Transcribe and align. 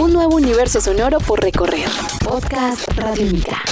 Un 0.00 0.14
nuevo 0.14 0.36
universo 0.36 0.80
sonoro 0.80 1.18
por 1.18 1.42
recorrer. 1.42 1.86
Podcast 2.24 2.88
Radiónica. 2.96 3.62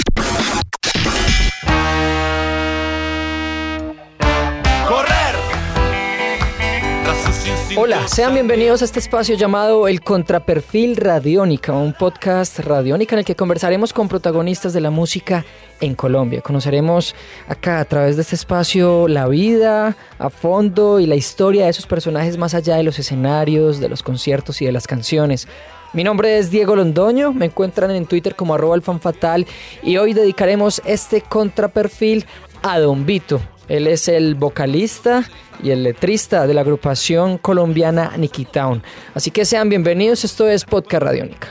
Hola, 7.76 8.06
sean 8.09 8.34
bienvenidos 8.34 8.82
a 8.82 8.84
este 8.84 8.98
espacio 8.98 9.36
llamado 9.36 9.88
El 9.88 10.02
Contraperfil 10.02 10.96
Radiónica, 10.96 11.73
un 11.73 11.95
podcast 11.95 12.59
radiónica 12.59 13.15
en 13.15 13.21
el 13.21 13.25
que 13.25 13.35
conversaremos 13.35 13.95
con 13.95 14.09
protagonistas 14.09 14.75
de 14.75 14.83
la 14.83 14.91
música 14.91 15.47
en 15.81 15.95
Colombia. 15.95 16.43
Conoceremos 16.43 17.15
acá 17.47 17.81
a 17.81 17.85
través 17.87 18.17
de 18.17 18.23
este 18.23 18.35
espacio 18.35 19.09
la 19.09 19.29
vida 19.29 19.97
a 20.19 20.29
fondo 20.29 21.01
y 21.01 21.07
la 21.07 21.15
historia 21.15 21.65
de 21.65 21.71
esos 21.71 21.87
personajes 21.87 22.37
más 22.37 22.53
allá 22.53 22.77
de 22.77 22.83
los 22.83 22.99
escenarios, 22.99 23.81
de 23.81 23.89
los 23.89 24.03
conciertos 24.03 24.61
y 24.61 24.67
de 24.67 24.73
las 24.73 24.87
canciones. 24.87 25.49
Mi 25.95 26.05
nombre 26.05 26.39
es 26.39 26.50
Diego 26.50 26.77
Londoño, 26.77 27.32
me 27.32 27.46
encuentran 27.46 27.90
en 27.90 28.04
Twitter 28.04 28.36
como 28.36 28.54
arroba 28.54 28.75
alfanfatal 28.75 29.46
y 29.82 29.96
hoy 29.96 30.13
dedicaremos 30.13 30.82
este 30.85 31.22
contraperfil 31.22 32.26
a 32.62 32.78
Don 32.78 33.06
Vito. 33.06 33.40
Él 33.68 33.86
es 33.86 34.08
el 34.08 34.34
vocalista 34.34 35.24
y 35.62 35.70
el 35.70 35.82
letrista 35.82 36.46
de 36.46 36.54
la 36.54 36.60
agrupación 36.60 37.38
colombiana 37.38 38.12
Nicky 38.18 38.44
Town. 38.44 38.82
Así 39.14 39.30
que 39.30 39.46
sean 39.46 39.70
bienvenidos, 39.70 40.24
esto 40.24 40.46
es 40.46 40.64
Podcast 40.64 41.04
Radiónica. 41.04 41.48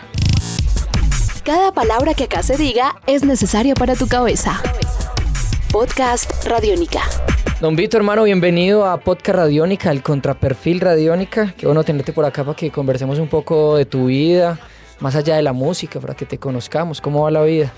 Cada 1.44 1.72
palabra 1.72 2.14
que 2.14 2.26
acá 2.26 2.44
se 2.44 2.58
diga 2.58 2.96
es 3.08 3.24
necesaria 3.24 3.74
para 3.74 3.96
tu 3.96 4.08
cabeza. 4.08 4.62
Podcast 5.72 6.46
Radiónica. 6.46 7.02
Don 7.60 7.76
Vito, 7.76 7.98
hermano, 7.98 8.24
bienvenido 8.24 8.86
a 8.86 9.00
Podcast 9.00 9.36
Radiónica, 9.36 9.90
el 9.90 10.04
contraperfil 10.04 10.80
Radiónica. 10.80 11.56
Qué 11.58 11.66
bueno 11.66 11.84
tenerte 11.84 12.14
por 12.14 12.24
acá 12.24 12.44
para 12.44 12.56
que 12.56 12.70
conversemos 12.70 13.18
un 13.18 13.28
poco 13.28 13.78
de 13.78 13.86
tu 13.86 14.06
vida, 14.06 14.60
más 15.00 15.16
allá 15.16 15.38
de 15.38 15.42
la 15.42 15.54
música, 15.54 16.00
para 16.00 16.14
que 16.14 16.28
te 16.28 16.38
conozcamos. 16.38 17.02
¿Cómo 17.02 17.24
va 17.24 17.32
la 17.32 17.42
vida? 17.42 17.74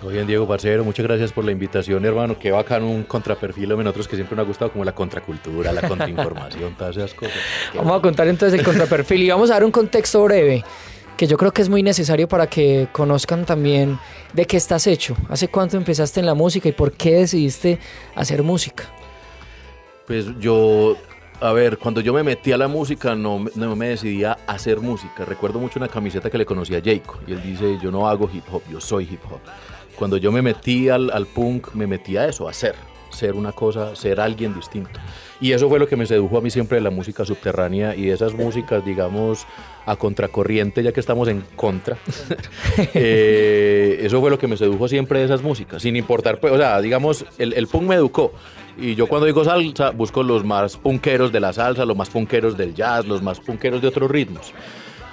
Muy 0.00 0.12
bien, 0.14 0.28
Diego 0.28 0.46
Parcero, 0.46 0.84
muchas 0.84 1.04
gracias 1.04 1.32
por 1.32 1.44
la 1.44 1.50
invitación, 1.50 2.04
hermano. 2.04 2.38
Qué 2.38 2.52
bacán 2.52 2.84
un 2.84 3.02
contraperfil 3.02 3.72
en 3.72 3.78
nosotros 3.78 4.06
que 4.06 4.14
siempre 4.14 4.36
nos 4.36 4.44
ha 4.44 4.46
gustado, 4.46 4.70
como 4.70 4.84
la 4.84 4.94
contracultura, 4.94 5.72
la 5.72 5.88
contrainformación, 5.88 6.76
todas 6.76 6.96
esas 6.96 7.12
cosas. 7.12 7.34
vamos 7.74 7.98
a 7.98 8.02
contar 8.02 8.28
entonces 8.28 8.56
el 8.60 8.64
contraperfil 8.64 9.24
y 9.24 9.30
vamos 9.30 9.50
a 9.50 9.54
dar 9.54 9.64
un 9.64 9.72
contexto 9.72 10.22
breve 10.22 10.62
que 11.16 11.26
yo 11.26 11.36
creo 11.36 11.50
que 11.50 11.62
es 11.62 11.68
muy 11.68 11.82
necesario 11.82 12.28
para 12.28 12.46
que 12.46 12.86
conozcan 12.92 13.44
también 13.44 13.98
de 14.34 14.44
qué 14.44 14.56
estás 14.56 14.86
hecho. 14.86 15.16
¿Hace 15.28 15.48
cuánto 15.48 15.76
empezaste 15.76 16.20
en 16.20 16.26
la 16.26 16.34
música 16.34 16.68
y 16.68 16.72
por 16.72 16.92
qué 16.92 17.14
decidiste 17.16 17.80
hacer 18.14 18.44
música? 18.44 18.84
Pues 20.06 20.26
yo, 20.38 20.96
a 21.40 21.52
ver, 21.52 21.78
cuando 21.78 22.00
yo 22.00 22.14
me 22.14 22.22
metí 22.22 22.52
a 22.52 22.56
la 22.56 22.68
música 22.68 23.16
no, 23.16 23.44
no 23.56 23.76
me 23.76 23.88
decidía 23.88 24.38
a 24.46 24.52
hacer 24.52 24.80
música. 24.80 25.24
Recuerdo 25.24 25.58
mucho 25.58 25.78
una 25.78 25.88
camiseta 25.88 26.30
que 26.30 26.38
le 26.38 26.46
conocí 26.46 26.74
a 26.74 26.82
Jacob 26.82 27.18
y 27.26 27.32
él 27.32 27.42
dice, 27.42 27.78
yo 27.82 27.90
no 27.90 28.08
hago 28.08 28.30
hip 28.32 28.44
hop, 28.52 28.62
yo 28.70 28.80
soy 28.80 29.04
hip 29.04 29.20
hop. 29.30 29.40
Cuando 29.96 30.16
yo 30.16 30.30
me 30.30 30.42
metí 30.42 30.88
al, 30.88 31.10
al 31.10 31.26
punk, 31.26 31.74
me 31.74 31.86
metí 31.86 32.16
a 32.16 32.28
eso, 32.28 32.48
a 32.48 32.52
ser, 32.52 32.76
ser 33.10 33.34
una 33.34 33.50
cosa, 33.50 33.96
ser 33.96 34.20
alguien 34.20 34.54
distinto. 34.54 35.00
Y 35.40 35.52
eso 35.52 35.68
fue 35.68 35.78
lo 35.78 35.88
que 35.88 35.96
me 35.96 36.06
sedujo 36.06 36.38
a 36.38 36.40
mí 36.40 36.50
siempre 36.50 36.76
de 36.76 36.82
la 36.82 36.90
música 36.90 37.24
subterránea 37.24 37.96
y 37.96 38.02
de 38.02 38.12
esas 38.12 38.32
músicas, 38.34 38.84
digamos, 38.84 39.46
a 39.86 39.96
contracorriente, 39.96 40.82
ya 40.82 40.92
que 40.92 41.00
estamos 41.00 41.26
en 41.28 41.42
contra. 41.56 41.98
eh, 42.94 43.98
eso 44.02 44.20
fue 44.20 44.30
lo 44.30 44.38
que 44.38 44.46
me 44.46 44.56
sedujo 44.56 44.86
siempre 44.86 45.18
de 45.18 45.24
esas 45.24 45.42
músicas, 45.42 45.82
sin 45.82 45.96
importar, 45.96 46.38
pues, 46.38 46.52
o 46.52 46.58
sea, 46.58 46.80
digamos, 46.80 47.24
el, 47.38 47.54
el 47.54 47.66
punk 47.66 47.84
me 47.84 47.96
educó. 47.96 48.32
Y 48.78 48.94
yo 48.94 49.06
cuando 49.06 49.26
digo 49.26 49.44
salsa, 49.44 49.90
busco 49.90 50.22
los 50.22 50.44
más 50.44 50.76
punqueros 50.76 51.32
de 51.32 51.40
la 51.40 51.52
salsa, 51.52 51.84
los 51.84 51.96
más 51.96 52.10
punqueros 52.10 52.56
del 52.56 52.74
jazz, 52.74 53.06
los 53.06 53.22
más 53.22 53.40
punqueros 53.40 53.80
de 53.80 53.88
otros 53.88 54.10
ritmos 54.10 54.52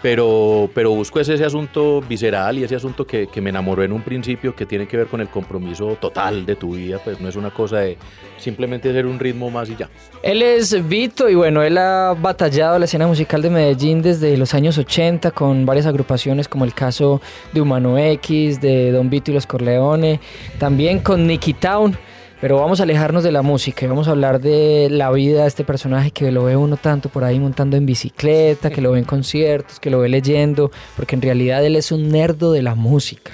pero, 0.04 0.70
pero 0.74 0.92
busco 0.92 1.22
ese, 1.22 1.36
ese 1.36 1.46
asunto 1.46 2.02
visceral 2.02 2.58
y 2.58 2.66
ese 2.66 2.76
asunto 2.76 3.08
que, 3.08 3.28
que, 3.28 3.40
me 3.40 3.52
enamoró 3.52 3.84
en 3.84 3.94
un 3.94 4.02
principio, 4.02 4.54
que 4.54 4.66
tiene 4.66 4.86
que 4.86 4.98
ver 4.98 5.08
con 5.08 5.22
el 5.22 5.30
compromiso 5.30 5.96
total 5.96 6.46
de 6.46 6.58
tu 6.58 6.76
vida, 6.76 7.00
pues 7.02 7.22
no 7.22 7.30
es 7.30 7.38
una 7.38 7.52
cosa 7.52 7.78
de 7.78 7.98
simplemente 8.38 8.90
hacer 8.90 9.06
un 9.06 9.18
ritmo 9.18 9.50
más 9.50 9.70
y 9.70 9.78
ya. 9.78 9.90
Él 10.22 10.42
es 10.42 10.90
Vito 10.90 11.30
y 11.30 11.36
bueno, 11.36 11.64
él 11.64 11.78
ha 11.78 12.14
batallado 12.20 12.78
la 12.80 12.84
escena 12.84 13.08
musical 13.08 13.42
de 13.42 13.50
Medellín 13.50 14.02
desde 14.02 14.36
los 14.36 14.54
años 14.54 14.78
80 14.78 15.32
con 15.32 15.66
varias 15.66 15.86
agrupaciones 15.86 16.50
como 16.50 16.66
el 16.66 16.74
caso 16.74 17.22
de 17.54 17.62
Humano 17.62 17.98
X, 17.98 18.60
de 18.60 18.92
Don 18.92 19.10
Vito 19.10 19.32
y 19.32 19.36
los 19.36 19.48
Corleone, 19.48 20.20
también 20.60 21.00
con 21.00 21.26
Nicky 21.26 21.54
Town. 21.54 21.98
Pero 22.44 22.58
vamos 22.58 22.82
a 22.82 22.84
alejarnos 22.84 23.24
de 23.24 23.32
la 23.32 23.42
música 23.42 23.86
y 23.86 23.88
vamos 23.88 24.10
a 24.10 24.12
hablar 24.12 24.42
de 24.42 24.90
la 24.92 25.10
vida 25.12 25.44
de 25.44 25.48
este 25.48 25.64
personaje 25.64 26.12
que 26.12 26.30
lo 26.30 26.44
ve 26.44 26.58
uno 26.58 26.76
tanto 26.76 27.08
por 27.08 27.24
ahí 27.24 27.40
montando 27.40 27.78
en 27.78 27.86
bicicleta, 27.86 28.70
que 28.70 28.82
lo 28.82 28.92
ve 28.92 29.00
en 29.00 29.06
conciertos, 29.06 29.80
que 29.80 29.90
lo 29.90 30.02
ve 30.02 30.10
leyendo, 30.10 30.70
porque 30.98 31.16
en 31.16 31.22
realidad 31.22 31.66
él 31.66 31.78
es 31.78 31.94
un 31.94 32.10
nerdo 32.10 32.52
de 32.52 32.62
la 32.62 32.76
música. 32.76 33.32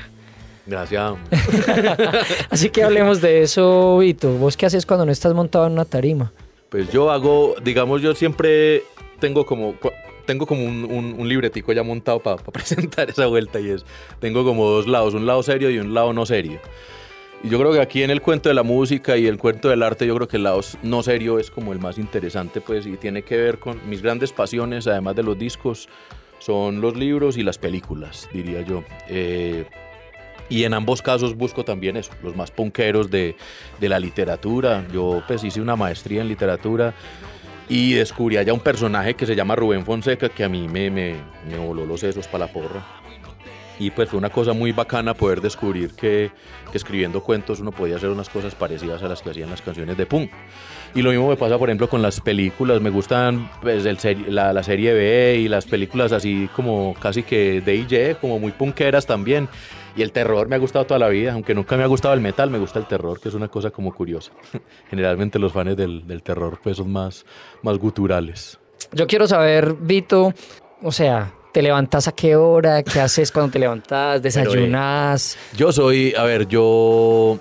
Gracias. 0.68 1.14
Así 2.52 2.70
que 2.70 2.84
hablemos 2.84 3.20
de 3.20 3.42
eso, 3.42 3.98
Vito. 3.98 4.32
¿Vos 4.34 4.56
qué 4.56 4.68
haces 4.68 4.86
cuando 4.86 5.08
no 5.08 5.12
estás 5.12 5.34
montado 5.34 5.66
en 5.66 5.74
una 5.74 5.86
tarima? 5.86 6.32
Pues 6.70 6.92
yo 6.92 7.10
hago, 7.10 7.56
digamos, 7.64 8.04
yo 8.04 8.14
siempre 8.14 8.84
tengo 9.20 9.44
como 9.44 9.74
tengo 10.28 10.46
como 10.46 10.64
un, 10.64 10.86
un, 10.86 11.16
un 11.18 11.28
libretico 11.28 11.74
ya 11.74 11.82
montado 11.82 12.20
para 12.20 12.38
pa 12.38 12.52
presentar 12.52 13.10
esa 13.10 13.26
vuelta 13.26 13.60
y 13.60 13.72
es, 13.72 13.84
tengo 14.20 14.46
como 14.46 14.70
dos 14.70 14.86
lados, 14.86 15.16
un 15.16 15.26
lado 15.26 15.42
serio 15.42 15.72
y 15.72 15.80
un 15.80 15.96
lado 15.96 16.14
no 16.14 16.28
serio. 16.28 16.60
Y 17.44 17.50
yo 17.50 17.58
creo 17.60 17.72
que 17.72 17.80
aquí 17.80 18.04
en 18.04 18.10
el 18.12 18.22
cuento 18.22 18.50
de 18.50 18.56
la 18.56 18.64
música 18.64 19.16
y 19.16 19.26
el 19.26 19.38
cuento 19.38 19.70
del 19.70 19.82
arte, 19.82 20.06
yo 20.06 20.16
creo 20.16 20.28
que 20.28 20.38
el 20.38 20.44
lado 20.44 20.60
no 20.84 21.04
serio 21.04 21.40
es 21.40 21.50
como 21.50 21.72
el 21.72 21.80
más 21.80 21.98
interesante, 21.98 22.60
pues, 22.60 22.86
y 22.86 22.98
tiene 22.98 23.22
que 23.22 23.38
ver 23.38 23.60
con 23.60 23.88
mis 23.90 24.02
grandes 24.02 24.34
pasiones, 24.34 24.88
además 24.88 25.16
de 25.16 25.24
los 25.24 25.40
discos, 25.40 25.88
son 26.40 26.82
los 26.82 26.98
libros 26.98 27.38
y 27.38 27.44
las 27.44 27.58
películas, 27.58 28.28
diría 28.34 28.62
yo. 28.62 28.84
Eh, 29.08 29.66
y 30.50 30.64
en 30.64 30.74
ambos 30.74 31.02
casos 31.02 31.36
busco 31.36 31.64
también 31.64 31.96
eso, 31.96 32.12
los 32.24 32.36
más 32.36 32.52
punqueros 32.52 33.10
de, 33.10 33.36
de, 33.80 33.90
la 33.90 34.00
literatura. 34.00 34.86
Yo 34.92 35.24
pues 35.28 35.44
hice 35.44 35.62
una 35.62 35.76
maestría 35.76 36.22
en 36.22 36.28
literatura 36.28 36.94
y 37.70 37.94
descubrí 37.94 38.38
allá 38.38 38.52
un 38.52 38.60
personaje 38.60 39.14
que 39.14 39.28
se 39.28 39.36
llama 39.36 39.56
Rubén 39.56 39.86
Fonseca 39.86 40.28
que 40.28 40.44
a 40.44 40.50
mí 40.50 40.68
me, 40.68 40.90
me, 40.90 41.16
me 41.48 41.58
voló 41.58 41.86
los 41.86 42.00
sesos 42.00 42.28
para 42.28 42.48
la 42.48 42.52
porra. 42.52 42.99
Y 43.80 43.92
pues 43.92 44.10
fue 44.10 44.20
una 44.20 44.30
cosa 44.30 44.52
muy 44.54 44.74
bacana 44.74 45.14
poder 45.14 45.40
descubrir 45.42 45.96
que, 45.96 46.32
escribiendo 46.74 47.24
cuentos 47.24 47.62
uno 47.62 47.72
podía 47.72 47.96
hacer 47.96 48.10
unas 48.10 48.30
cosas 48.30 48.54
parecidas 48.54 49.02
a 49.02 49.08
las 49.08 49.22
que 49.22 49.30
hacían 49.30 49.50
las 49.50 49.62
canciones 49.62 49.98
de 49.98 50.06
punk. 50.06 50.30
Y 50.94 51.02
lo 51.02 51.12
mismo 51.12 51.30
me 51.30 51.38
pasa, 51.38 51.58
por 51.58 51.70
ejemplo, 51.70 51.90
con 51.90 52.02
las 52.02 52.20
películas. 52.20 52.82
Me 52.82 52.90
gustan 52.90 53.50
pues, 53.62 53.86
el 53.86 53.98
la, 54.36 54.52
la, 54.52 54.64
serie 54.64 54.94
B 54.94 55.38
y 55.40 55.48
las 55.48 55.66
películas 55.66 56.12
así 56.12 56.50
como 56.56 56.94
casi 57.00 57.24
que 57.24 57.62
de 57.62 57.76
y 57.76 58.16
como 58.20 58.38
muy 58.38 58.52
punkeras 58.52 59.06
también. 59.06 59.48
Y 59.96 60.02
el 60.02 60.12
terror 60.12 60.48
me 60.48 60.56
ha 60.56 60.60
gustado 60.60 60.86
toda 60.86 61.00
la 61.00 61.10
vida, 61.10 61.34
aunque 61.34 61.56
nunca 61.56 61.76
me 61.78 61.84
ha 61.84 61.88
gustado 61.88 62.14
el 62.14 62.22
metal, 62.22 62.50
me 62.50 62.60
gusta 62.60 62.80
el 62.80 62.86
terror, 62.86 63.20
que 63.20 63.30
es 63.30 63.36
una 63.36 63.48
cosa 63.48 63.72
como 63.72 63.94
curiosa. 63.94 64.32
Generalmente 64.90 65.40
los 65.40 65.52
fans 65.52 65.76
del, 65.76 66.06
del 66.06 66.22
terror 66.22 66.60
pues 66.62 66.78
son 66.78 66.92
más, 66.92 67.26
más 67.64 67.78
guturales. 67.78 68.60
Yo 68.92 69.08
quiero 69.08 69.28
saber, 69.28 69.76
Vito, 69.80 70.34
o 70.82 70.92
sea, 70.92 71.34
¿Te 71.52 71.64
levantas 71.64 72.08
a 72.08 72.12
qué 72.12 72.36
hora? 72.36 72.84
¿Qué 72.84 73.00
haces 73.00 73.32
cuando 73.32 73.52
te 73.52 73.58
levantas? 73.58 74.22
¿Desayunas? 74.22 75.36
Pero, 75.36 75.54
eh, 75.54 75.58
yo 75.58 75.72
soy, 75.72 76.14
a 76.16 76.24
ver, 76.24 76.48
yo... 76.48 77.38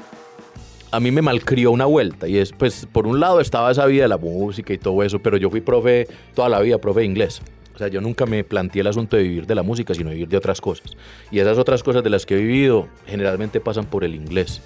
A 0.91 1.01
mí 1.01 1.11
me 1.11 1.21
malcrió 1.21 1.71
una 1.71 1.85
vuelta 1.85 2.27
y 2.27 2.39
es, 2.39 2.53
pues, 2.53 2.87
por 2.91 3.07
un 3.07 3.21
lado 3.21 3.43
estaba 3.43 3.71
esa 3.71 3.85
vida 3.85 4.05
de 4.05 4.09
la 4.09 4.17
música 4.17 4.73
y 4.73 4.79
todo 4.79 5.03
eso, 5.03 5.19
pero 5.19 5.37
yo 5.37 5.51
fui 5.51 5.61
profe 5.61 6.09
toda 6.35 6.49
la 6.49 6.61
vida, 6.61 6.79
profe 6.79 7.01
de 7.01 7.07
inglés. 7.07 7.43
O 7.75 7.79
sea, 7.79 7.89
yo 7.89 8.01
nunca 8.01 8.25
me 8.25 8.43
planteé 8.43 8.81
el 8.81 8.87
asunto 8.87 9.19
de 9.19 9.25
vivir 9.25 9.47
de 9.47 9.55
la 9.55 9.63
música, 9.63 9.93
sino 9.93 10.09
vivir 10.09 10.29
de 10.29 10.39
otras 10.39 10.63
cosas. 10.63 10.97
Y 11.31 11.41
esas 11.41 11.59
otras 11.59 11.83
cosas 11.83 12.03
de 12.03 12.09
las 12.09 12.25
que 12.25 12.37
he 12.37 12.39
vivido 12.39 12.89
generalmente 13.07 13.61
pasan 13.61 13.85
por 13.85 14.03
el 14.03 14.15
inglés. 14.15 14.63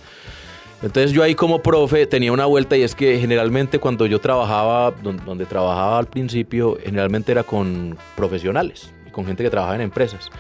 Entonces 0.81 1.11
yo 1.11 1.25
ahí 1.25 1.35
como 1.35 1.61
profe 1.61 2.07
tenía 2.07 2.31
una 2.31 2.47
vuelta 2.47 2.77
y 2.77 2.83
es 2.83 2.95
que 2.95 3.19
generalmente 3.19 3.81
cuando 3.81 4.07
yo 4.07 4.21
trabajaba, 4.21 4.93
donde, 5.03 5.25
donde 5.25 5.47
trabajaba 5.47 5.99
al 5.99 6.07
principio, 6.07 6.79
generalmente 6.85 7.33
era 7.33 7.43
con 7.43 7.99
profesionales 8.15 8.93
con 9.13 9.27
gente 9.27 9.43
que 9.43 9.51
trabajaba 9.51 9.77
en 9.77 9.83
empresas. 9.83 10.31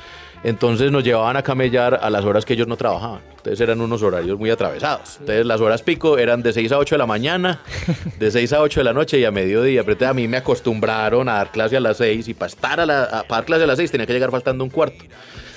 Entonces 0.44 0.90
nos 0.90 1.04
llevaban 1.04 1.36
a 1.36 1.42
camellar 1.42 2.00
a 2.02 2.10
las 2.10 2.24
horas 2.24 2.44
que 2.44 2.54
ellos 2.54 2.66
no 2.66 2.76
trabajaban. 2.76 3.20
Entonces 3.30 3.60
eran 3.60 3.80
unos 3.80 4.02
horarios 4.02 4.38
muy 4.38 4.50
atravesados. 4.50 5.18
Entonces 5.20 5.46
las 5.46 5.60
horas 5.60 5.82
pico 5.82 6.18
eran 6.18 6.42
de 6.42 6.52
6 6.52 6.72
a 6.72 6.78
8 6.78 6.96
de 6.96 6.98
la 6.98 7.06
mañana, 7.06 7.60
de 8.18 8.30
6 8.30 8.52
a 8.54 8.60
8 8.60 8.80
de 8.80 8.84
la 8.84 8.92
noche 8.92 9.18
y 9.20 9.24
a 9.24 9.30
mediodía. 9.30 9.84
Pero 9.84 10.08
a 10.08 10.14
mí 10.14 10.26
me 10.26 10.38
acostumbraron 10.38 11.28
a 11.28 11.34
dar 11.34 11.52
clase 11.52 11.76
a 11.76 11.80
las 11.80 11.98
6 11.98 12.26
y 12.28 12.34
para 12.34 12.48
estar 12.48 12.80
a, 12.80 12.86
la, 12.86 13.24
para 13.28 13.40
dar 13.40 13.44
clase 13.44 13.64
a 13.64 13.66
las 13.68 13.78
6 13.78 13.92
tenía 13.92 14.06
que 14.06 14.12
llegar 14.12 14.30
faltando 14.32 14.64
un 14.64 14.70
cuarto. 14.70 15.04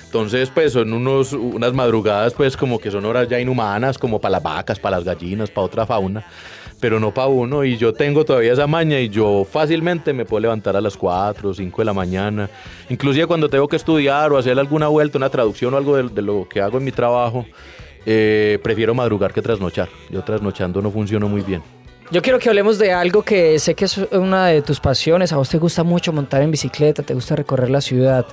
Entonces, 0.04 0.50
pues 0.50 0.72
son 0.72 0.92
unos, 0.92 1.32
unas 1.32 1.72
madrugadas, 1.72 2.32
pues 2.32 2.56
como 2.56 2.78
que 2.78 2.92
son 2.92 3.04
horas 3.04 3.28
ya 3.28 3.40
inhumanas, 3.40 3.98
como 3.98 4.20
para 4.20 4.32
las 4.32 4.42
vacas, 4.42 4.78
para 4.78 4.98
las 4.98 5.04
gallinas, 5.04 5.50
para 5.50 5.64
otra 5.64 5.84
fauna 5.84 6.24
pero 6.80 7.00
no 7.00 7.12
para 7.12 7.28
uno. 7.28 7.64
Y 7.64 7.76
yo 7.76 7.92
tengo 7.92 8.24
todavía 8.24 8.52
esa 8.52 8.66
maña 8.66 9.00
y 9.00 9.08
yo 9.08 9.46
fácilmente 9.50 10.12
me 10.12 10.24
puedo 10.24 10.40
levantar 10.40 10.76
a 10.76 10.80
las 10.80 10.96
4 10.96 11.48
o 11.50 11.54
5 11.54 11.80
de 11.82 11.84
la 11.84 11.92
mañana. 11.92 12.50
Inclusive 12.90 13.26
cuando 13.26 13.48
tengo 13.48 13.66
que 13.68 13.76
estudiar 13.76 14.32
o 14.32 14.38
hacer 14.38 14.58
alguna 14.58 14.88
vuelta, 14.88 15.18
una 15.18 15.30
traducción 15.30 15.74
o 15.74 15.76
algo 15.76 15.96
de, 15.96 16.22
lo 16.22 16.46
que 16.48 16.60
hago 16.60 16.78
en 16.78 16.84
mi 16.84 16.92
trabajo, 16.92 17.46
eh, 18.04 18.58
prefiero 18.62 18.94
madrugar 18.94 19.32
que 19.32 19.42
trasnochar. 19.42 19.88
Yo 20.10 20.22
trasnochando 20.22 20.80
no 20.82 20.90
funciono 20.90 21.28
muy 21.28 21.42
bien. 21.42 21.62
Yo 22.12 22.22
quiero 22.22 22.38
que 22.38 22.48
hablemos 22.48 22.78
de 22.78 22.92
algo 22.92 23.22
que 23.22 23.58
sé 23.58 23.74
que 23.74 23.86
es 23.86 23.98
una 24.12 24.46
de 24.46 24.62
tus 24.62 24.78
pasiones. 24.78 25.32
A 25.32 25.38
vos 25.38 25.48
te 25.48 25.58
gusta 25.58 25.82
mucho 25.82 26.12
montar 26.12 26.40
en 26.42 26.52
bicicleta, 26.52 27.02
te 27.02 27.14
gusta 27.14 27.34
recorrer 27.34 27.68
la 27.68 27.80
ciudad. 27.80 28.24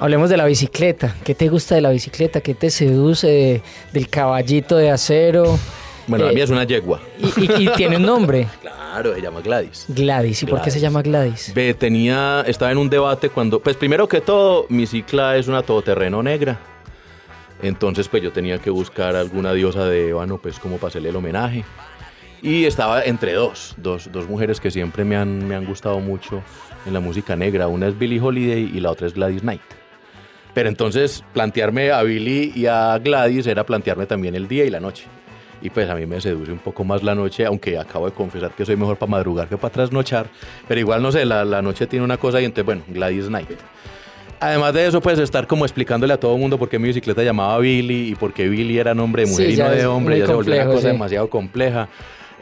Hablemos 0.00 0.28
de 0.28 0.36
la 0.36 0.44
bicicleta. 0.44 1.14
¿Qué 1.24 1.34
te 1.34 1.48
gusta 1.48 1.76
de 1.76 1.80
la 1.80 1.90
bicicleta? 1.90 2.40
¿Qué 2.42 2.52
te 2.52 2.68
seduce 2.68 3.26
de- 3.26 3.62
del 3.92 4.08
caballito 4.08 4.76
de 4.76 4.90
acero? 4.90 5.58
Bueno, 6.06 6.26
la 6.26 6.30
Eh, 6.32 6.34
mía 6.34 6.44
es 6.44 6.50
una 6.50 6.64
yegua. 6.64 7.00
Y, 7.18 7.26
y- 7.62 7.64
y 7.64 7.68
tiene 7.72 7.96
un 7.96 8.02
nombre, 8.02 8.46
Claro, 8.60 9.14
se 9.14 9.20
llama 9.22 9.40
Gladys. 9.40 9.86
Gladys. 9.88 10.42
¿Y 10.42 10.46
por 10.46 10.62
qué 10.62 10.70
se 10.70 10.78
llama 10.80 11.02
Gladys? 11.02 11.52
Ve, 11.54 11.74
tenía, 11.74 12.44
estaba 12.46 12.70
en 12.70 12.78
un 12.78 12.88
debate 12.88 13.28
cuando, 13.30 13.58
pues 13.60 13.76
primero 13.76 14.06
que 14.08 14.20
todo, 14.20 14.66
mi 14.68 14.86
cicla 14.86 15.36
es 15.36 15.48
una 15.48 15.62
todoterreno 15.62 16.22
negra. 16.22 16.60
Entonces, 17.62 18.08
pues 18.08 18.22
yo 18.22 18.30
tenía 18.32 18.58
que 18.58 18.70
buscar 18.70 19.16
alguna 19.16 19.52
diosa 19.52 19.86
de 19.86 20.10
ébano, 20.10 20.38
pues 20.38 20.58
como 20.58 20.76
para 20.76 20.88
hacerle 20.88 21.08
el 21.08 21.16
homenaje. 21.16 21.64
Y 22.42 22.66
estaba 22.66 23.02
entre 23.02 23.32
dos, 23.32 23.74
dos, 23.78 24.12
dos 24.12 24.28
mujeres 24.28 24.60
que 24.60 24.70
siempre 24.70 25.04
me 25.04 25.16
han, 25.16 25.48
me 25.48 25.54
han 25.54 25.64
gustado 25.64 25.98
mucho 26.00 26.42
en 26.84 26.92
la 26.92 27.00
música 27.00 27.34
negra. 27.36 27.68
Una 27.68 27.88
es 27.88 27.98
Billie 27.98 28.20
Holiday 28.20 28.70
y 28.74 28.80
la 28.80 28.90
otra 28.90 29.06
es 29.06 29.14
Gladys 29.14 29.40
Knight. 29.40 29.62
Pero 30.52 30.68
entonces 30.68 31.24
plantearme 31.32 31.90
a 31.90 32.02
Billie 32.02 32.52
y 32.54 32.66
a 32.66 32.98
Gladys 32.98 33.46
era 33.46 33.64
plantearme 33.64 34.04
también 34.06 34.34
el 34.34 34.46
día 34.46 34.64
y 34.66 34.70
la 34.70 34.78
noche. 34.78 35.04
Y 35.64 35.70
pues 35.70 35.88
a 35.88 35.94
mí 35.94 36.04
me 36.04 36.20
seduce 36.20 36.52
un 36.52 36.58
poco 36.58 36.84
más 36.84 37.02
la 37.02 37.14
noche, 37.14 37.46
aunque 37.46 37.78
acabo 37.78 38.04
de 38.04 38.12
confesar 38.12 38.50
que 38.52 38.66
soy 38.66 38.76
mejor 38.76 38.98
para 38.98 39.10
madrugar 39.10 39.48
que 39.48 39.56
para 39.56 39.72
trasnochar. 39.72 40.26
Pero 40.68 40.78
igual 40.78 41.02
no 41.02 41.10
sé, 41.10 41.24
la, 41.24 41.42
la 41.44 41.62
noche 41.62 41.86
tiene 41.86 42.04
una 42.04 42.18
cosa 42.18 42.38
y 42.40 42.44
entonces, 42.44 42.66
bueno, 42.66 42.82
Gladys 42.86 43.28
Knight. 43.28 43.48
Además 44.40 44.74
de 44.74 44.86
eso, 44.86 45.00
pues 45.00 45.18
estar 45.18 45.46
como 45.46 45.64
explicándole 45.64 46.12
a 46.12 46.20
todo 46.20 46.34
el 46.34 46.40
mundo 46.40 46.58
por 46.58 46.68
qué 46.68 46.78
mi 46.78 46.88
bicicleta 46.88 47.22
llamaba 47.22 47.56
Billy 47.60 48.10
y 48.10 48.14
por 48.14 48.34
qué 48.34 48.46
Billy 48.46 48.78
era 48.78 48.94
nombre 48.94 49.24
de 49.24 49.30
mujer 49.30 49.46
Sí, 49.46 49.54
y 49.54 49.56
no 49.56 49.70
de 49.70 49.86
hombre. 49.86 50.18
Ya 50.18 50.26
se 50.26 50.34
volvió 50.34 50.52
una 50.52 50.62
complejo, 50.64 50.70
cosa 50.76 50.88
sí. 50.88 50.92
demasiado 50.92 51.30
compleja. 51.30 51.88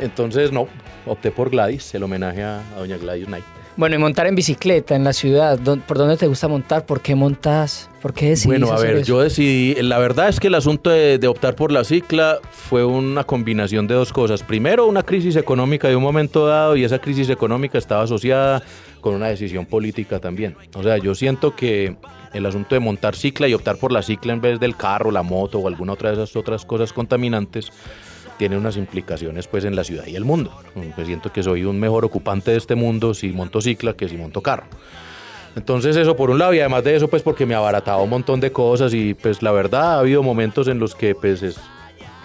Entonces, 0.00 0.50
no, 0.50 0.66
opté 1.06 1.30
por 1.30 1.48
Gladys, 1.50 1.94
el 1.94 2.02
homenaje 2.02 2.42
a, 2.42 2.58
a 2.74 2.78
doña 2.80 2.96
Gladys 2.96 3.26
Knight. 3.26 3.44
Bueno, 3.74 3.94
y 3.96 3.98
montar 3.98 4.26
en 4.26 4.34
bicicleta 4.34 4.94
en 4.94 5.02
la 5.02 5.14
ciudad. 5.14 5.58
¿dó- 5.58 5.78
¿Por 5.78 5.96
dónde 5.96 6.16
te 6.19 6.26
gusta 6.26 6.46
montar? 6.46 6.84
¿Por 6.84 7.00
qué 7.00 7.14
montas? 7.14 7.88
¿Por 8.02 8.12
qué 8.12 8.30
decidís 8.30 8.46
Bueno, 8.46 8.70
a 8.70 8.74
hacer 8.74 8.86
ver, 8.88 8.96
eso? 8.98 9.06
yo 9.06 9.20
decidí, 9.20 9.74
la 9.82 9.98
verdad 9.98 10.28
es 10.28 10.40
que 10.40 10.48
el 10.48 10.54
asunto 10.56 10.90
de, 10.90 11.19
de 11.19 11.26
optar 11.26 11.54
por 11.54 11.72
la 11.72 11.82
cicla 11.84 12.38
fue 12.50 12.84
una 12.84 13.24
combinación 13.24 13.86
de 13.86 13.94
dos 13.94 14.12
cosas. 14.12 14.42
Primero, 14.42 14.86
una 14.86 15.02
crisis 15.02 15.36
económica 15.36 15.88
de 15.88 15.96
un 15.96 16.02
momento 16.02 16.46
dado 16.46 16.76
y 16.76 16.84
esa 16.84 16.98
crisis 16.98 17.30
económica 17.30 17.78
estaba 17.78 18.02
asociada 18.02 18.62
con 19.00 19.14
una 19.14 19.28
decisión 19.28 19.64
política 19.64 20.19
también. 20.20 20.54
O 20.74 20.82
sea, 20.82 20.98
yo 20.98 21.14
siento 21.14 21.56
que 21.56 21.96
el 22.34 22.44
asunto 22.46 22.74
de 22.74 22.80
montar 22.80 23.14
cicla 23.16 23.48
y 23.48 23.54
optar 23.54 23.76
por 23.76 23.90
la 23.90 24.02
cicla 24.02 24.32
en 24.34 24.40
vez 24.42 24.60
del 24.60 24.76
carro, 24.76 25.10
la 25.10 25.22
moto 25.22 25.58
o 25.60 25.69
alguna 25.69 25.94
otra 25.94 26.10
de 26.10 26.16
esas 26.16 26.36
otras 26.36 26.64
cosas 26.66 26.92
contaminantes 26.92 27.70
tiene 28.38 28.56
unas 28.56 28.76
implicaciones 28.76 29.46
pues 29.46 29.64
en 29.64 29.76
la 29.76 29.84
ciudad 29.84 30.06
y 30.06 30.17
el 30.17 30.25
mundo. 30.25 30.52
Pues 30.94 31.06
siento 31.06 31.32
que 31.32 31.43
soy 31.43 31.64
un 31.64 31.79
mejor 31.79 32.05
ocupante 32.05 32.50
de 32.50 32.56
este 32.56 32.75
mundo 32.75 33.14
si 33.14 33.29
monto 33.29 33.61
cicla 33.61 33.94
que 33.94 34.08
si 34.08 34.17
monto 34.17 34.43
carro. 34.43 34.64
Entonces 35.55 35.96
eso 35.96 36.17
por 36.17 36.31
un 36.31 36.38
lado 36.38 36.55
y 36.55 36.61
además 36.61 36.84
de 36.84 36.96
eso 36.96 37.08
pues 37.08 37.23
porque 37.23 37.44
me 37.44 37.55
abarataba 37.55 38.02
un 38.02 38.11
montón 38.11 38.40
de 38.40 38.52
cosas 38.52 38.94
y 38.94 39.14
pues 39.14 39.43
la 39.43 39.52
verdad 39.52 39.94
ha 39.94 39.99
habido 39.99 40.23
momentos 40.23 40.69
en 40.69 40.79
los 40.79 40.94
que 40.94 41.14
pues 41.14 41.43
es 41.43 41.58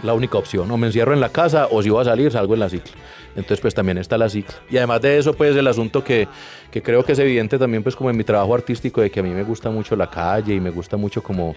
la 0.03 0.13
única 0.13 0.37
opción, 0.37 0.69
o 0.69 0.77
me 0.77 0.87
encierro 0.87 1.13
en 1.13 1.19
la 1.19 1.29
casa 1.29 1.67
o 1.71 1.81
si 1.81 1.89
voy 1.89 2.01
a 2.01 2.05
salir 2.05 2.31
salgo 2.31 2.53
en 2.53 2.59
la 2.61 2.69
cicla. 2.69 2.93
Entonces 3.35 3.59
pues 3.59 3.75
también 3.75 3.97
está 3.97 4.17
la 4.17 4.29
cicla. 4.29 4.55
Y 4.69 4.77
además 4.77 5.01
de 5.01 5.17
eso 5.17 5.33
pues 5.33 5.55
el 5.55 5.67
asunto 5.67 6.03
que, 6.03 6.27
que 6.71 6.81
creo 6.81 7.03
que 7.03 7.11
es 7.11 7.19
evidente 7.19 7.59
también 7.59 7.83
pues 7.83 7.95
como 7.95 8.09
en 8.09 8.17
mi 8.17 8.23
trabajo 8.23 8.55
artístico 8.55 9.01
de 9.01 9.11
que 9.11 9.19
a 9.19 9.23
mí 9.23 9.29
me 9.29 9.43
gusta 9.43 9.69
mucho 9.69 9.95
la 9.95 10.09
calle 10.09 10.55
y 10.55 10.59
me 10.59 10.69
gusta 10.69 10.97
mucho 10.97 11.21
como 11.21 11.53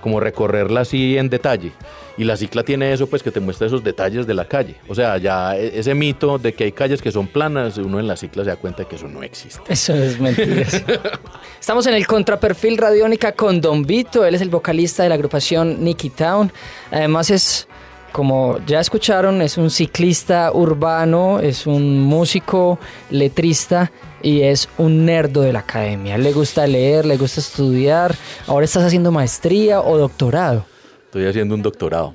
como 0.00 0.20
recorrerla 0.20 0.80
así 0.80 1.16
en 1.18 1.28
detalle. 1.28 1.72
Y 2.16 2.24
la 2.24 2.36
cicla 2.36 2.62
tiene 2.62 2.92
eso, 2.92 3.06
pues 3.06 3.22
que 3.22 3.30
te 3.30 3.40
muestra 3.40 3.66
esos 3.66 3.82
detalles 3.82 4.26
de 4.26 4.34
la 4.34 4.44
calle. 4.44 4.74
O 4.88 4.94
sea, 4.94 5.16
ya 5.16 5.56
e- 5.56 5.78
ese 5.78 5.94
mito 5.94 6.36
de 6.38 6.52
que 6.52 6.64
hay 6.64 6.72
calles 6.72 7.00
que 7.00 7.10
son 7.10 7.26
planas, 7.26 7.78
uno 7.78 7.98
en 7.98 8.06
la 8.06 8.16
cicla 8.16 8.44
se 8.44 8.50
da 8.50 8.56
cuenta 8.56 8.84
que 8.84 8.96
eso 8.96 9.08
no 9.08 9.22
existe. 9.22 9.60
Eso 9.72 9.94
es 9.94 10.20
mentira. 10.20 10.66
Estamos 11.60 11.86
en 11.86 11.94
el 11.94 12.06
contraperfil 12.06 12.76
Radiónica 12.76 13.32
con 13.32 13.60
Don 13.60 13.84
Vito. 13.84 14.24
Él 14.26 14.34
es 14.34 14.42
el 14.42 14.50
vocalista 14.50 15.02
de 15.02 15.08
la 15.08 15.14
agrupación 15.14 15.82
Nicky 15.82 16.10
Town. 16.10 16.52
Además 16.90 17.30
es, 17.30 17.68
como 18.12 18.58
ya 18.66 18.80
escucharon, 18.80 19.42
es 19.42 19.58
un 19.58 19.70
ciclista 19.70 20.52
urbano, 20.52 21.40
es 21.40 21.66
un 21.66 22.00
músico, 22.00 22.78
letrista 23.10 23.90
y 24.22 24.42
es 24.42 24.68
un 24.78 25.04
nerdo 25.04 25.42
de 25.42 25.52
la 25.52 25.60
academia. 25.60 26.18
Le 26.18 26.32
gusta 26.32 26.66
leer, 26.66 27.06
le 27.06 27.16
gusta 27.16 27.40
estudiar. 27.40 28.14
Ahora 28.46 28.64
estás 28.64 28.84
haciendo 28.84 29.10
maestría 29.10 29.80
o 29.80 29.96
doctorado. 29.98 30.64
Estoy 31.06 31.26
haciendo 31.26 31.54
un 31.54 31.62
doctorado. 31.62 32.14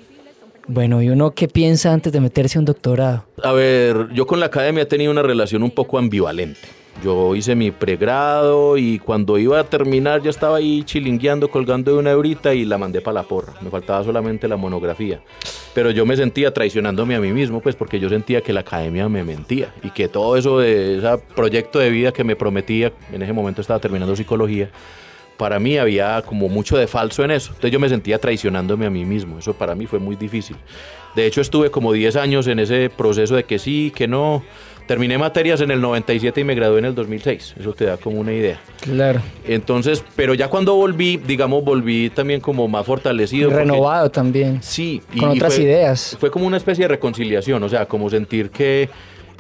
Bueno, 0.68 1.02
¿y 1.02 1.10
uno 1.10 1.32
qué 1.32 1.48
piensa 1.48 1.94
antes 1.94 2.12
de 2.12 2.20
meterse 2.20 2.58
a 2.58 2.60
un 2.60 2.66
doctorado? 2.66 3.26
A 3.44 3.52
ver, 3.52 4.10
yo 4.14 4.26
con 4.26 4.40
la 4.40 4.48
academia 4.48 4.84
he 4.84 4.88
tenido 4.88 5.12
una 5.12 5.22
relación 5.22 5.62
un 5.62 5.72
poco 5.72 5.98
ambivalente. 5.98 6.68
Yo 7.04 7.36
hice 7.36 7.56
mi 7.56 7.72
pregrado 7.72 8.78
y 8.78 9.00
cuando 9.00 9.38
iba 9.38 9.60
a 9.60 9.64
terminar 9.66 10.22
ya 10.22 10.30
estaba 10.30 10.58
ahí 10.58 10.84
chilingueando, 10.84 11.50
colgando 11.50 11.92
de 11.92 12.00
una 12.00 12.12
eurita 12.12 12.54
y 12.54 12.66
la 12.66 12.78
mandé 12.78 13.02
para 13.02 13.16
la 13.16 13.24
porra. 13.24 13.54
Me 13.62 13.70
faltaba 13.70 14.04
solamente 14.04 14.48
la 14.48 14.56
monografía. 14.58 15.22
Pero 15.74 15.92
yo 15.92 16.06
me 16.06 16.16
sentía 16.16 16.54
traicionándome 16.54 17.16
a 17.16 17.20
mí 17.20 17.34
mismo, 17.34 17.60
pues 17.60 17.76
porque 17.76 18.00
yo 18.00 18.10
sentía 18.10 18.42
que 18.42 18.54
la 18.54 18.62
academia 18.62 19.10
me 19.10 19.24
mentía 19.24 19.74
y 19.84 19.92
que 19.92 20.08
todo 20.08 20.38
eso 20.38 20.60
de 20.60 20.98
ese 21.00 21.18
proyecto 21.36 21.80
de 21.80 21.90
vida 21.90 22.12
que 22.12 22.24
me 22.24 22.36
prometía, 22.36 22.94
en 23.12 23.22
ese 23.22 23.34
momento 23.34 23.62
estaba 23.62 23.80
terminando 23.80 24.16
psicología, 24.16 24.70
para 25.38 25.60
mí 25.60 25.78
había 25.78 26.22
como 26.22 26.48
mucho 26.48 26.78
de 26.78 26.88
falso 26.88 27.24
en 27.24 27.32
eso. 27.32 27.50
Entonces 27.50 27.72
yo 27.72 27.80
me 27.80 27.90
sentía 27.90 28.20
traicionándome 28.20 28.86
a 28.86 28.90
mí 28.90 29.06
mismo. 29.06 29.40
Eso 29.40 29.54
para 29.54 29.76
mí 29.76 29.86
fue 29.86 30.00
muy 30.00 30.16
difícil. 30.16 30.56
De 31.16 31.26
hecho 31.26 31.42
estuve 31.42 31.72
como 31.72 31.94
10 31.94 32.16
años 32.16 32.48
en 32.48 32.60
ese 32.60 32.90
proceso 32.90 33.36
de 33.36 33.44
que 33.44 33.60
sí, 33.60 33.92
que 33.96 34.08
no. 34.08 34.44
Terminé 34.88 35.18
materias 35.18 35.62
en 35.62 35.72
el 35.72 35.82
97 35.82 36.42
y 36.42 36.44
me 36.44 36.54
gradué 36.54 36.78
en 36.80 36.86
el 36.86 36.94
2006. 36.96 37.56
Eso 37.60 37.74
te 37.74 37.86
da 37.86 37.98
como 37.98 38.20
una 38.20 38.32
idea. 38.34 38.60
Claro. 38.82 39.20
Entonces, 39.48 40.04
pero 40.16 40.36
ya 40.36 40.48
cuando 40.48 40.76
volví, 40.76 41.18
digamos, 41.18 41.64
volví 41.64 42.12
también 42.12 42.40
como 42.40 42.68
más 42.68 42.86
fortalecido. 42.86 43.50
Renovado 43.50 44.12
también. 44.12 44.62
Sí. 44.62 45.02
Con 45.20 45.30
otras 45.30 45.56
fue- 45.56 45.64
ideas. 45.64 46.16
Fue 46.20 46.30
como 46.30 46.46
una 46.46 46.58
especie 46.58 46.84
de 46.84 46.90
reconciliación, 46.90 47.64
o 47.64 47.70
sea, 47.70 47.88
como 47.88 48.12
sentir 48.12 48.52
que, 48.52 48.88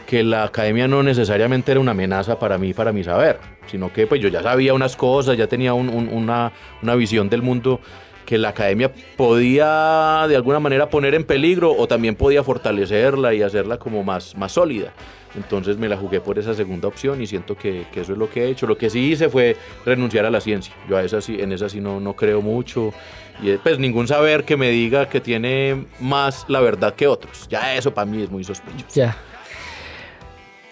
que 0.07 0.23
la 0.23 0.45
academia 0.45 0.87
no 0.87 1.03
necesariamente 1.03 1.71
era 1.71 1.79
una 1.79 1.91
amenaza 1.91 2.39
para 2.39 2.57
mí, 2.57 2.73
para 2.73 2.91
mi 2.91 3.03
saber, 3.03 3.37
sino 3.69 3.93
que 3.93 4.07
pues 4.07 4.19
yo 4.21 4.29
ya 4.29 4.41
sabía 4.41 4.73
unas 4.73 4.95
cosas, 4.95 5.37
ya 5.37 5.45
tenía 5.45 5.75
un- 5.75 5.89
un- 5.89 6.09
una, 6.11 6.51
una 6.81 6.95
visión 6.95 7.29
del 7.29 7.43
mundo 7.43 7.79
que 8.25 8.37
la 8.37 8.49
academia 8.49 8.91
podía 9.15 10.25
de 10.27 10.35
alguna 10.35 10.59
manera 10.59 10.89
poner 10.89 11.13
en 11.15 11.23
peligro 11.23 11.71
o 11.71 11.87
también 11.87 12.15
podía 12.15 12.43
fortalecerla 12.43 13.33
y 13.33 13.41
hacerla 13.41 13.77
como 13.77 14.03
más, 14.03 14.35
más 14.35 14.53
sólida. 14.53 14.93
Entonces 15.35 15.77
me 15.77 15.89
la 15.89 15.97
jugué 15.97 16.21
por 16.21 16.39
esa 16.39 16.53
segunda 16.53 16.87
opción 16.87 17.21
y 17.21 17.27
siento 17.27 17.57
que, 17.57 17.85
que 17.91 18.01
eso 18.01 18.13
es 18.13 18.17
lo 18.17 18.29
que 18.29 18.45
he 18.45 18.49
hecho. 18.49 18.67
Lo 18.67 18.77
que 18.77 18.89
sí 18.89 19.11
hice 19.11 19.29
fue 19.29 19.57
renunciar 19.85 20.25
a 20.25 20.29
la 20.29 20.39
ciencia. 20.39 20.73
Yo 20.89 20.97
a 20.97 21.03
esa 21.03 21.21
sí, 21.21 21.37
en 21.39 21.51
esa 21.51 21.67
sí 21.69 21.81
no, 21.81 21.99
no 21.99 22.15
creo 22.15 22.41
mucho. 22.41 22.93
Y 23.41 23.49
eh, 23.49 23.59
pues 23.61 23.77
ningún 23.79 24.07
saber 24.07 24.45
que 24.45 24.55
me 24.55 24.69
diga 24.69 25.09
que 25.09 25.19
tiene 25.19 25.85
más 25.99 26.45
la 26.47 26.61
verdad 26.61 26.95
que 26.95 27.07
otros. 27.07 27.47
Ya 27.49 27.75
eso 27.75 27.93
para 27.93 28.05
mí 28.05 28.23
es 28.23 28.31
muy 28.31 28.43
sospechoso. 28.43 28.85
Ya. 28.93 29.17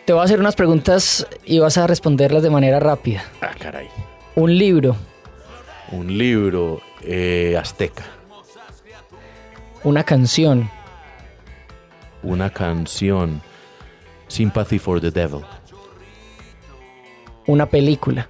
Te 0.06 0.14
voy 0.14 0.22
a 0.22 0.26
hacer 0.26 0.40
unas 0.40 0.56
preguntas 0.56 1.28
y 1.46 1.60
vas 1.60 1.78
a 1.78 1.88
responderlas 1.88 2.44
de 2.44 2.50
manera 2.50 2.80
rápida. 2.80 3.24
Ah, 3.42 3.52
caray. 3.58 3.88
Un 4.36 4.58
libro, 4.58 4.96
Un 5.94 6.18
libro 6.18 6.82
eh, 7.02 7.56
azteca. 7.60 8.04
una 9.84 10.04
canción, 10.04 10.70
Una 12.24 12.50
canción. 12.50 13.42
Sympathy 14.28 14.80
for 14.80 15.00
the 15.00 15.12
Devil. 15.12 15.42
una 17.46 17.68
película, 17.68 18.28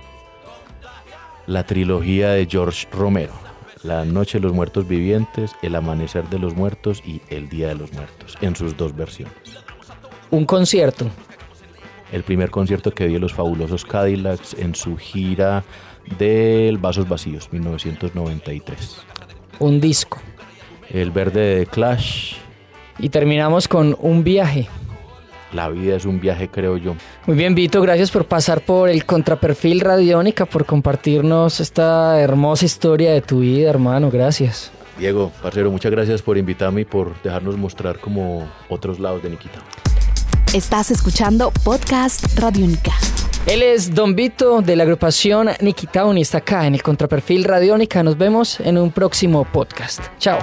La 1.48 1.64
trilogía 1.66 2.32
de 2.32 2.46
George 2.50 2.88
Romero. 2.92 3.34
La 3.84 4.04
Noche 4.06 4.40
de 4.40 4.44
los 4.44 4.54
Muertos 4.54 4.88
Vivientes, 4.88 5.52
El 5.62 5.76
Amanecer 5.76 6.28
de 6.30 6.40
los 6.40 6.56
Muertos 6.56 7.02
y 7.06 7.22
El 7.30 7.50
Día 7.50 7.68
de 7.70 7.76
los 7.76 7.92
Muertos, 7.94 8.38
en 8.42 8.56
sus 8.56 8.76
dos 8.78 8.96
versiones. 8.96 9.34
un 10.32 10.46
concierto, 10.46 11.06
El 12.12 12.24
primer 12.24 12.50
concierto 12.50 12.92
que 12.92 13.08
de 13.08 13.20
los 13.20 13.34
fabulosos 13.34 13.86
Cadillacs 13.86 14.54
en 14.56 14.74
su 14.76 14.98
gira 14.98 15.64
del 16.18 16.78
Vasos 16.78 17.08
Vacíos, 17.08 17.50
1993. 17.52 18.98
un 19.60 19.80
disco. 19.80 20.20
El 20.90 21.12
verde 21.12 21.40
de 21.40 21.66
The 21.66 21.72
Clash. 21.72 22.36
Y 23.00 23.10
terminamos 23.10 23.68
con 23.68 23.96
un 24.00 24.24
viaje. 24.24 24.68
La 25.54 25.70
vida 25.70 25.96
es 25.96 26.06
un 26.06 26.20
viaje, 26.20 26.50
creo 26.50 26.78
yo. 26.78 26.96
Muy 27.28 27.38
bien, 27.38 27.54
Vito, 27.54 27.82
gracias 27.82 28.10
por 28.12 28.26
pasar 28.26 28.62
por 28.62 28.90
el 28.90 29.06
contraperfil 29.06 29.82
Radiónica, 29.82 30.46
por 30.46 30.66
compartirnos 30.66 31.60
esta 31.60 32.20
hermosa 32.20 32.66
historia 32.66 33.14
de 33.14 33.22
tu 33.22 33.40
vida, 33.40 33.70
hermano. 33.70 34.10
Gracias. 34.10 34.72
Diego, 34.98 35.32
parcero, 35.42 35.72
muchas 35.72 35.92
gracias 35.92 36.22
por 36.22 36.38
invitarme 36.38 36.82
y 36.82 36.86
por 36.86 37.20
dejarnos 37.24 37.58
mostrar 37.58 38.00
como 38.00 38.48
otros 38.70 39.00
lados 39.00 39.24
de 39.24 39.30
Nikita. 39.30 39.60
Estás 40.54 40.92
escuchando 40.92 41.52
Podcast 41.64 42.38
Radiónica. 42.38 42.94
Él 43.46 43.62
es 43.62 43.94
Don 43.94 44.16
Vito 44.16 44.62
de 44.62 44.78
la 44.78 44.84
agrupación 44.84 45.50
Nicky 45.60 45.90
y 46.16 46.22
está 46.22 46.38
acá 46.38 46.66
en 46.66 46.76
el 46.76 46.82
contraperfil 46.82 47.44
Radiónica. 47.44 48.02
Nos 48.02 48.18
vemos 48.18 48.60
en 48.62 48.78
un 48.78 48.90
próximo 48.90 49.44
podcast. 49.44 50.02
Chao. 50.18 50.40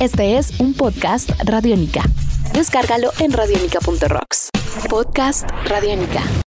Este 0.00 0.38
es 0.38 0.58
un 0.60 0.72
podcast 0.72 1.30
Radiónica. 1.44 2.02
Descárgalo 2.54 3.10
en 3.18 3.32
radiónica.rocks. 3.32 4.48
Podcast 4.88 5.48
Radiónica. 5.66 6.22